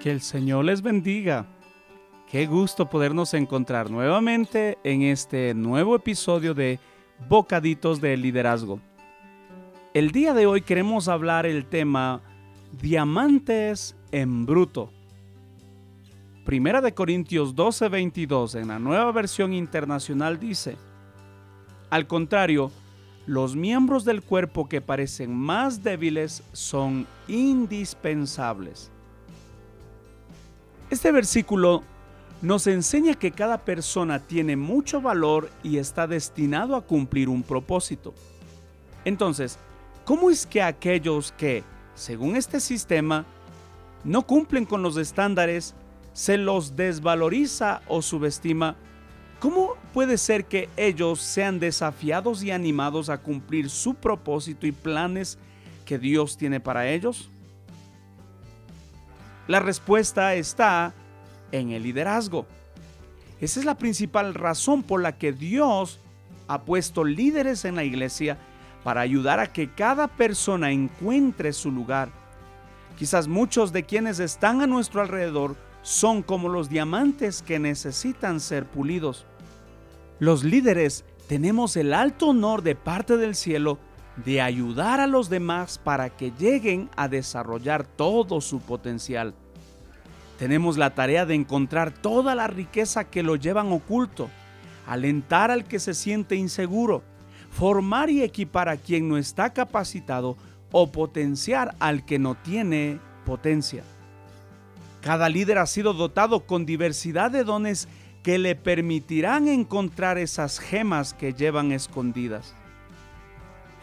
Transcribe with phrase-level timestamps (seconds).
[0.00, 1.44] Que el Señor les bendiga.
[2.26, 6.80] Qué gusto podernos encontrar nuevamente en este nuevo episodio de
[7.28, 8.80] Bocaditos de Liderazgo.
[9.92, 12.22] El día de hoy queremos hablar el tema
[12.80, 14.90] Diamantes en bruto.
[16.46, 20.78] Primera de Corintios 12:22 en la nueva versión internacional dice,
[21.90, 22.72] al contrario,
[23.26, 28.90] los miembros del cuerpo que parecen más débiles son indispensables.
[30.90, 31.84] Este versículo
[32.42, 38.12] nos enseña que cada persona tiene mucho valor y está destinado a cumplir un propósito.
[39.04, 39.56] Entonces,
[40.04, 41.62] ¿cómo es que aquellos que,
[41.94, 43.24] según este sistema,
[44.02, 45.76] no cumplen con los estándares,
[46.12, 48.74] se los desvaloriza o subestima?
[49.38, 55.38] ¿Cómo puede ser que ellos sean desafiados y animados a cumplir su propósito y planes
[55.84, 57.30] que Dios tiene para ellos?
[59.46, 60.92] La respuesta está
[61.52, 62.46] en el liderazgo.
[63.40, 65.98] Esa es la principal razón por la que Dios
[66.46, 68.36] ha puesto líderes en la iglesia
[68.84, 72.08] para ayudar a que cada persona encuentre su lugar.
[72.98, 78.66] Quizás muchos de quienes están a nuestro alrededor son como los diamantes que necesitan ser
[78.66, 79.24] pulidos.
[80.18, 83.78] Los líderes tenemos el alto honor de parte del cielo
[84.24, 89.34] de ayudar a los demás para que lleguen a desarrollar todo su potencial.
[90.38, 94.30] Tenemos la tarea de encontrar toda la riqueza que lo llevan oculto,
[94.86, 97.02] alentar al que se siente inseguro,
[97.50, 100.36] formar y equipar a quien no está capacitado
[100.72, 103.82] o potenciar al que no tiene potencia.
[105.02, 107.88] Cada líder ha sido dotado con diversidad de dones
[108.22, 112.54] que le permitirán encontrar esas gemas que llevan escondidas.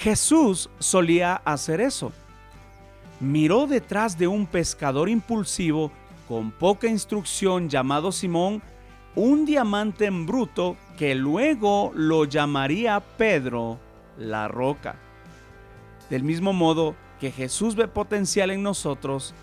[0.00, 2.10] Jesús solía hacer eso.
[3.20, 5.92] Miró detrás de un pescador impulsivo
[6.26, 8.62] con poca instrucción llamado Simón
[9.14, 13.78] un diamante en bruto que luego lo llamaría Pedro
[14.16, 14.96] la roca.
[16.08, 19.34] Del mismo modo que Jesús ve potencial en nosotros,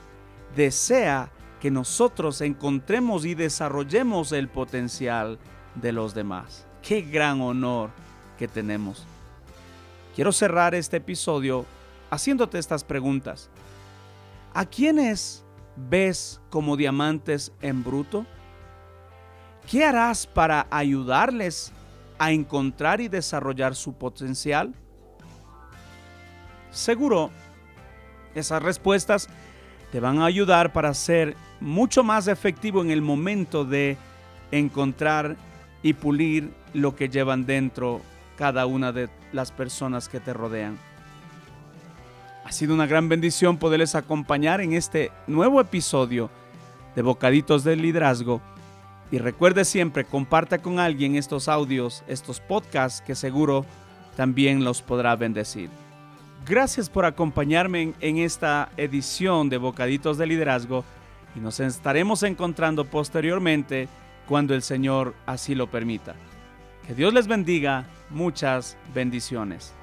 [0.56, 1.30] desea
[1.62, 5.38] que nosotros encontremos y desarrollemos el potencial
[5.76, 6.66] de los demás.
[6.82, 7.92] Qué gran honor
[8.40, 9.06] que tenemos.
[10.18, 11.64] Quiero cerrar este episodio
[12.10, 13.52] haciéndote estas preguntas.
[14.52, 15.46] ¿A quiénes
[15.76, 18.26] ves como diamantes en bruto?
[19.70, 21.72] ¿Qué harás para ayudarles
[22.18, 24.74] a encontrar y desarrollar su potencial?
[26.72, 27.30] Seguro,
[28.34, 29.30] esas respuestas
[29.92, 33.98] te van a ayudar para ser mucho más efectivo en el momento de
[34.50, 35.36] encontrar
[35.84, 38.02] y pulir lo que llevan dentro
[38.38, 40.78] cada una de las personas que te rodean.
[42.46, 46.30] Ha sido una gran bendición poderles acompañar en este nuevo episodio
[46.96, 48.42] de Bocaditos del Liderazgo.
[49.12, 53.66] Y recuerde siempre, comparta con alguien estos audios, estos podcasts que seguro
[54.16, 55.70] también los podrá bendecir.
[56.46, 60.86] Gracias por acompañarme en, en esta edición de Bocaditos de Liderazgo
[61.36, 63.90] y nos estaremos encontrando posteriormente
[64.28, 66.16] cuando el Señor así lo permita.
[66.88, 67.86] Que Dios les bendiga.
[68.10, 69.74] Muchas bendiciones.